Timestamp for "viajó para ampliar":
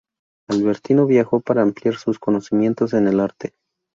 1.05-1.93